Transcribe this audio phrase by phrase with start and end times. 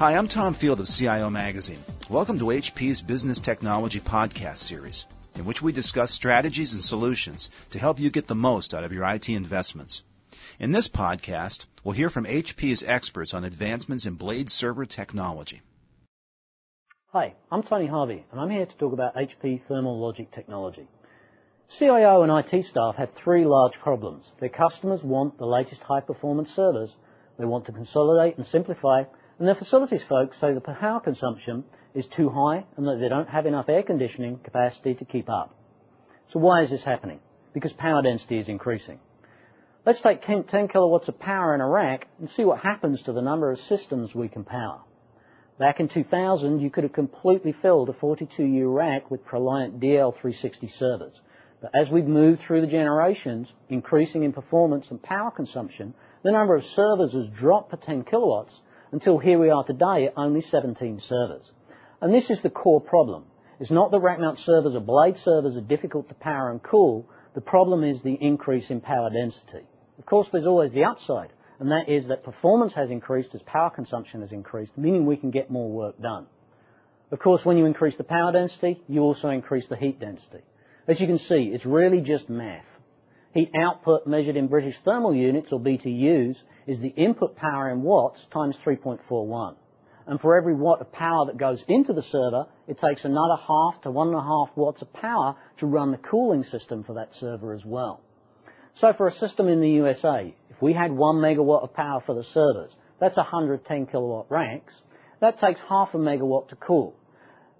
[0.00, 1.76] Hi, I'm Tom Field of CIO Magazine.
[2.08, 7.78] Welcome to HP's Business Technology Podcast series, in which we discuss strategies and solutions to
[7.78, 10.02] help you get the most out of your IT investments.
[10.58, 15.60] In this podcast, we'll hear from HP's experts on advancements in blade server technology.
[17.12, 20.88] Hi, I'm Tony Harvey, and I'm here to talk about HP Thermal Logic technology.
[21.68, 24.32] CIO and IT staff have three large problems.
[24.40, 26.96] Their customers want the latest high performance servers,
[27.38, 29.04] they want to consolidate and simplify,
[29.40, 33.30] and their facilities folks say the power consumption is too high and that they don't
[33.30, 35.54] have enough air conditioning capacity to keep up.
[36.28, 37.20] So why is this happening?
[37.54, 39.00] Because power density is increasing.
[39.86, 43.14] Let's take 10 10 kilowatts of power in a rack and see what happens to
[43.14, 44.82] the number of systems we can power.
[45.58, 51.18] Back in 2000, you could have completely filled a 42U rack with ProLiant DL360 servers.
[51.62, 56.54] But as we've moved through the generations, increasing in performance and power consumption, the number
[56.54, 58.60] of servers has dropped per 10 kilowatts
[58.92, 61.50] until here we are today at only 17 servers.
[62.00, 63.24] And this is the core problem.
[63.60, 67.06] It's not that rack mount servers or blade servers are difficult to power and cool.
[67.34, 69.66] The problem is the increase in power density.
[69.98, 73.68] Of course, there's always the upside, and that is that performance has increased as power
[73.68, 76.26] consumption has increased, meaning we can get more work done.
[77.10, 80.40] Of course, when you increase the power density, you also increase the heat density.
[80.88, 82.64] As you can see, it's really just math.
[83.32, 88.26] Heat output measured in British thermal units, or BTUs, is the input power in watts
[88.26, 89.54] times 3.41.
[90.06, 93.82] And for every watt of power that goes into the server, it takes another half
[93.82, 97.14] to one and a half watts of power to run the cooling system for that
[97.14, 98.00] server as well.
[98.74, 102.16] So for a system in the USA, if we had one megawatt of power for
[102.16, 104.82] the servers, that's 110 kilowatt racks,
[105.20, 106.96] that takes half a megawatt to cool.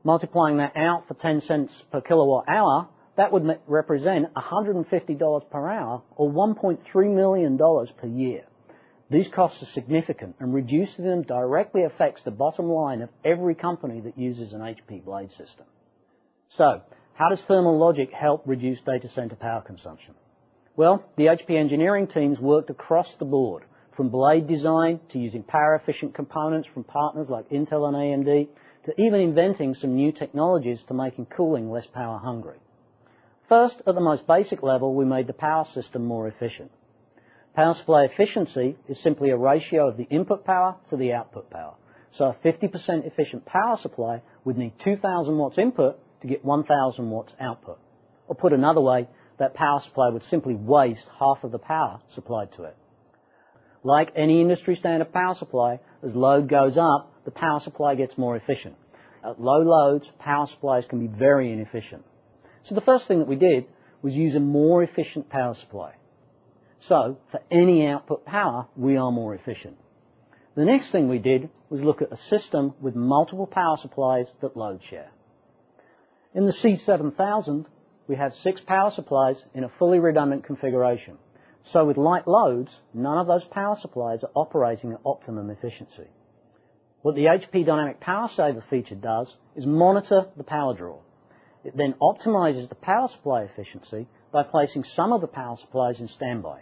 [0.02, 2.88] Multiplying that out for 10 cents per kilowatt hour,
[3.20, 8.44] that would represent $150 per hour or $1.3 million per year.
[9.10, 14.00] These costs are significant and reducing them directly affects the bottom line of every company
[14.00, 15.66] that uses an HP BladeSystem.
[16.48, 16.80] So,
[17.12, 20.14] how does thermal logic help reduce data center power consumption?
[20.75, 25.75] Well, the HP engineering teams worked across the board, from blade design to using power
[25.75, 28.48] efficient components from partners like Intel and AMD,
[28.86, 32.56] to even inventing some new technologies to making cooling less power hungry.
[33.50, 36.71] First, at the most basic level, we made the power system more efficient.
[37.56, 41.75] Power supply efficiency is simply a ratio of the input power to the output power.
[42.12, 47.34] So a 50% efficient power supply would need 2000 watts input to get 1000 watts
[47.41, 47.81] output.
[48.28, 49.09] Or put another way,
[49.39, 52.77] that power supply would simply waste half of the power supplied to it.
[53.83, 58.37] Like any industry standard power supply, as load goes up, the power supply gets more
[58.37, 58.77] efficient.
[59.25, 62.05] At low loads, power supplies can be very inefficient.
[62.62, 63.66] So the first thing that we did
[64.03, 65.94] was use a more efficient power supply.
[66.78, 69.76] So for any output power, we are more efficient.
[70.54, 74.56] The next thing we did was look at a system with multiple power supplies that
[74.56, 75.10] load share.
[76.34, 77.66] In the C7000,
[78.09, 81.19] we have six power supplies in a fully redundant configuration.
[81.62, 86.09] So with light loads, none of those power supplies are operating at optimum efficiency.
[87.03, 90.98] What the HP Dynamic Power Saver feature does is monitor the power draw.
[91.62, 96.09] It then optimizes the power supply efficiency by placing some of the power supplies in
[96.09, 96.60] standby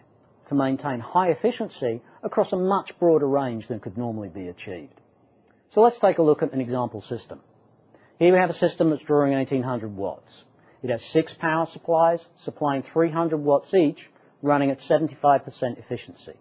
[0.48, 5.00] to maintain high efficiency across a much broader range than could normally be achieved.
[5.70, 7.40] So let's take a look at an example system.
[8.18, 10.44] Here we have a system that's drawing 1800 watts.
[10.82, 14.08] It has six power supplies supplying 300 watts each
[14.42, 16.34] running at 75% efficiency.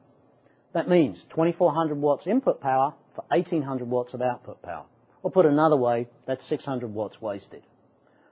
[0.74, 4.86] That means 2400 watts input power for 1800 watts of output power.
[5.24, 7.64] Or put another way, that's 600 watts wasted.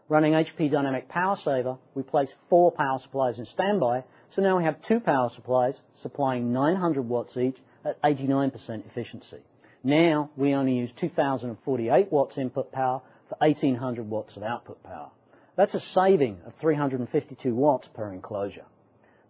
[0.08, 4.64] Running HP Dynamic Power Saver, we place four power supplies in standby, so now we
[4.64, 9.40] have two power supplies supplying 900 watts each at 89% efficiency.
[9.84, 15.10] Now we only use 2048 watts input power for 1800 watts of output power.
[15.56, 18.66] That's a saving of 352 watts per enclosure.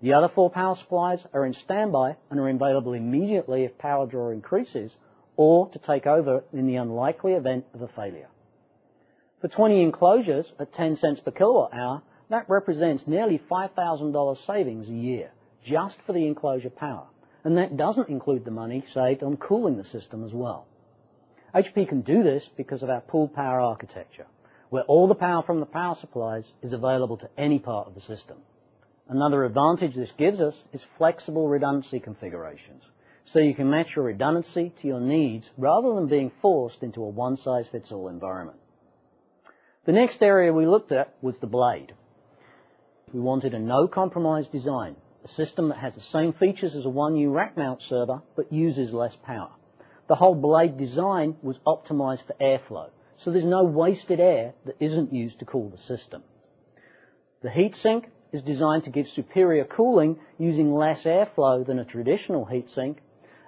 [0.02, 4.30] The other four power supplies are in standby and are available immediately if power draw
[4.30, 4.94] increases
[5.38, 8.28] or to take over in the unlikely event of a failure.
[9.42, 14.94] For 20 enclosures at 10 cents per kilowatt hour, that represents nearly $5,000 savings a
[14.94, 15.32] year
[15.64, 17.08] just for the enclosure power.
[17.44, 20.68] And that doesn't include the money saved on cooling the system as well.
[21.54, 24.26] HP can do this because of our pooled power architecture,
[24.70, 28.02] where all the power from the power supplies is available to any part of the
[28.02, 28.38] system.
[29.08, 32.84] Another advantage this gives us is flexible redundancy configurations.
[33.26, 37.10] So you can match your redundancy to your needs rather than being forced into a
[37.10, 38.60] one-size-fits-all environment.
[39.86, 41.94] The next area we looked at was the blade.
[43.14, 46.90] We wanted a no compromise design, a system that has the same features as a
[46.90, 49.52] 1U rack mount server but uses less power.
[50.08, 55.14] the whole blade design was optimized for airflow, so there's no wasted air that isn't
[55.14, 56.24] used to cool the system.
[57.42, 62.98] The heatsink is designed to give superior cooling using less airflow than a traditional heatsink,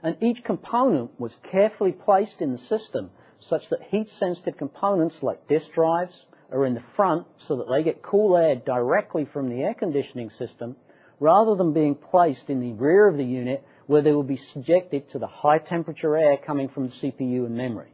[0.04, 5.72] and each component was carefully placed in the system such that heat-sensitive components like disk
[5.72, 9.74] drives are in the front so that they get cool air directly from the air
[9.74, 10.76] conditioning system
[11.20, 15.10] rather than being placed in the rear of the unit where they will be subjected
[15.10, 17.92] to the high temperature air coming from the CPU and memory.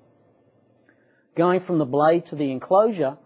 [1.35, 3.17] Going from the blade to the enclosure,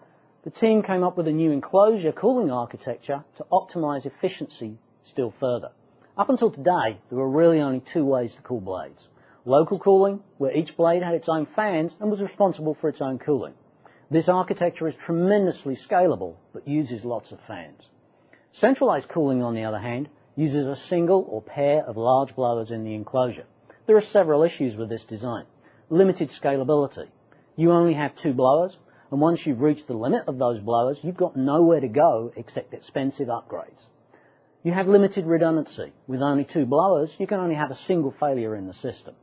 [0.44, 5.72] the team came up with a new enclosure cooling architecture to optimize efficiency still further.
[6.18, 9.08] Up until today, there were really only two ways to cool blades.
[9.48, 13.18] Local cooling, where each blade had its own fans and was responsible for its own
[13.18, 13.54] cooling.
[14.12, 17.88] This architecture is tremendously scalable, but uses lots of fans.
[18.52, 22.84] Centralized cooling, on the other hand, uses a single or pair of large blowers in
[22.84, 23.46] the enclosure.
[23.86, 25.46] There are several issues with this design.
[25.90, 27.08] Limited scalability.
[27.56, 28.78] You only have two blowers,
[29.12, 32.74] and once you've reached the limit of those blowers, you've got nowhere to go except
[32.74, 33.86] expensive upgrades.
[34.64, 35.94] You have limited redundancy.
[36.06, 39.16] With only two blowers, you can only have a single failure in the system.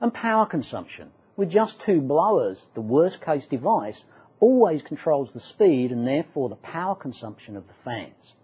[0.00, 1.10] And power consumption.
[1.36, 4.04] With just two blowers, the worst case device
[4.40, 8.34] always controls the speed and therefore the power consumption of the fans.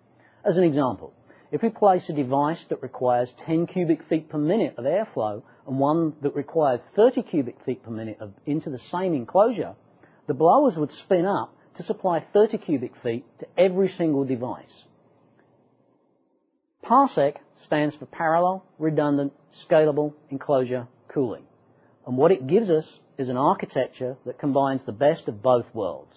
[0.44, 1.12] As an example,
[1.52, 5.78] if we place a device that requires 10 cubic feet per minute of airflow and
[5.78, 9.74] one that requires 30 cubic feet per minute of, into the same enclosure,
[10.26, 14.84] the blowers would spin up to supply 30 cubic feet to every single device.
[16.82, 21.44] PARSEC stands for Parallel, Redundant, Scalable Enclosure Cooling.
[22.06, 26.16] And what it gives us is an architecture that combines the best of both worlds.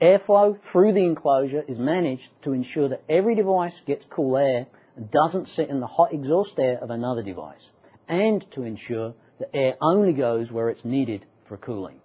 [0.00, 4.66] Airflow through the enclosure is managed to ensure that every device gets cool air
[4.96, 7.68] and doesn't sit in the hot exhaust air of another device,
[8.08, 12.00] and to ensure that air only goes where it's needed for cooling.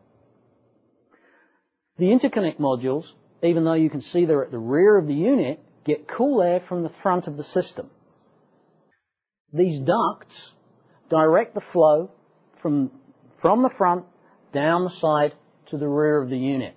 [1.98, 3.12] The interconnect modules,
[3.42, 6.60] even though you can see they're at the rear of the unit, get cool air
[6.60, 7.89] from the front of the system.
[9.54, 10.51] These ducts
[11.16, 12.12] direct the flow
[12.62, 12.92] from,
[13.42, 14.04] from the front
[14.54, 15.34] down the side
[15.68, 16.76] to the rear of the unit.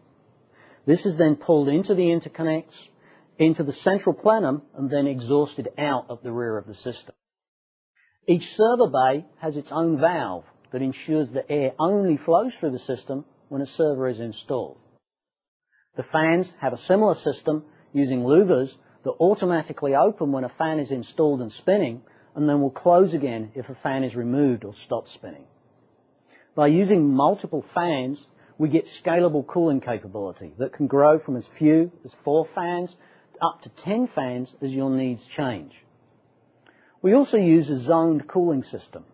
[0.87, 2.87] This is then pulled into the interconnects,
[3.37, 7.17] into the central plenum, and then exhausted out at the rear of the system.
[8.29, 12.79] Each server bay has its own valve that ensures that air only flows through the
[12.79, 14.79] system when a server is installed.
[15.97, 20.93] The fans have a similar system using louvers that automatically open when a fan is
[20.93, 22.03] installed and spinning
[22.39, 25.45] and then will close again if a fan is removed or stops spinning.
[26.55, 28.25] By using multiple fans,
[28.59, 32.95] we get scalable cooling capability that can grow from as few as four fans
[33.43, 35.75] up to 10 fans as your needs change.
[37.03, 39.05] We also use a zoned cooling system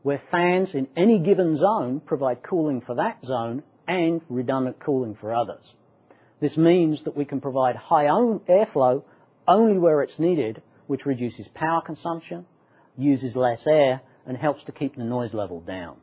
[0.00, 5.34] where fans in any given zone provide cooling for that zone and redundant cooling for
[5.34, 5.74] others.
[6.40, 9.02] This means that we can provide high airflow
[9.46, 12.46] only where it's needed, which reduces power consumption,
[13.00, 15.96] uses less air, and helps to keep the noise level down.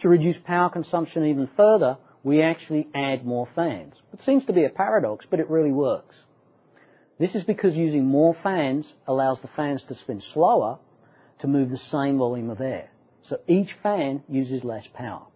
[0.00, 3.94] To reduce power consumption even further, we actually add more fans.
[4.12, 6.16] It seems to be a paradox, but it really works.
[7.18, 10.78] This is because using more fans allows the fans to spin slower
[11.40, 12.90] to move the same volume of air.
[13.22, 15.26] So each fan uses less power.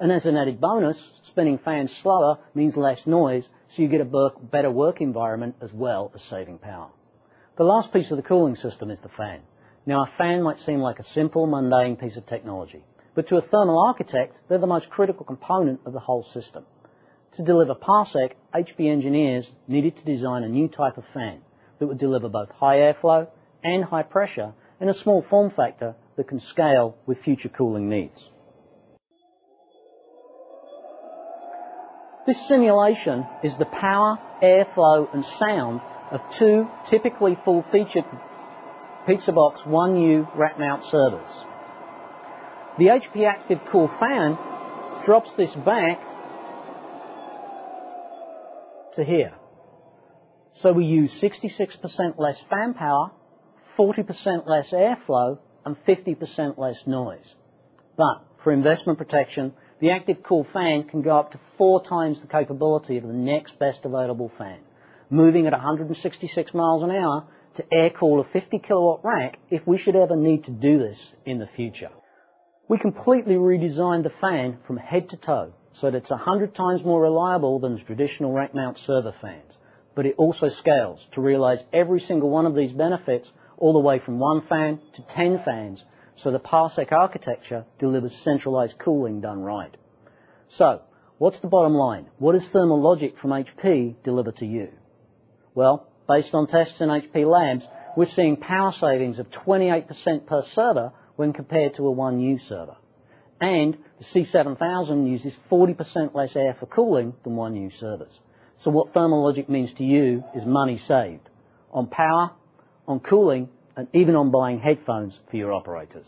[0.00, 4.30] And as an added bonus, spinning fans slower means less noise, so you get a
[4.40, 6.88] better work environment as well as saving power.
[7.56, 9.40] The last piece of the cooling system is the fan.
[9.88, 12.84] Now a fan might seem like a simple, mundane piece of technology.
[13.14, 16.66] But to a thermal architect, they're the most critical component of the whole system.
[17.36, 21.40] To deliver PARSEC, HP engineers needed to design a new type of fan
[21.78, 23.28] that would deliver both high airflow
[23.64, 28.28] and high pressure in a small form factor that can scale with future cooling needs.
[32.26, 35.80] This simulation is the power, airflow and sound
[36.10, 38.04] of two typically full-featured
[39.06, 41.30] PizzaBox 1U rack mount servers.
[42.78, 44.38] The HP Active Cool fan
[45.04, 46.00] drops this back
[48.94, 49.34] to here.
[50.52, 53.10] So we use 66% less fan power,
[53.78, 57.34] 40% less airflow, and 50% less noise.
[57.96, 62.26] But for investment protection, the Active Cool fan can go up to four times the
[62.26, 64.58] capability of the next best available fan,
[65.10, 67.24] moving at 166 miles an hour
[67.54, 71.14] to air cool a 50 kilowatt rack if we should ever need to do this
[71.24, 71.90] in the future.
[72.68, 77.02] We completely redesigned the fan from head to toe so that it's 100 times more
[77.02, 79.52] reliable than traditional rack mount server fans.
[79.94, 83.98] But it also scales to realize every single one of these benefits all the way
[83.98, 85.84] from one fan to 10 fans
[86.18, 89.76] so the Parsec architecture delivers centralized cooling done right.
[90.48, 90.82] So,
[91.18, 92.06] what's the bottom line?
[92.18, 94.72] What does thermal logic from HP deliver to you?
[95.54, 100.92] Well, based on tests in HP labs, we're seeing power savings of 28% per server
[101.16, 102.76] when compared to a 1U server.
[103.40, 108.12] And the C7000 uses 40% less air for cooling than 1U servers.
[108.60, 111.28] So what thermal logic means to you is money saved
[111.72, 112.32] on power,
[112.86, 116.06] on cooling, and even on buying headphones for your operators.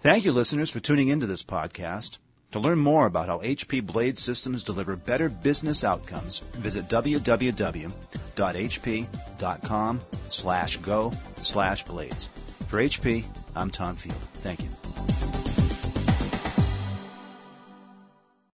[0.00, 2.18] Thank you, listeners, for tuning into this podcast.
[2.52, 7.20] To learn more about how HP BladeSystems deliver better business outcomes, visit www.hp.com
[10.30, 12.26] slash go slash blades.
[12.68, 13.24] For HP,
[13.54, 14.16] I'm Tom Field.
[14.42, 15.35] Thank you.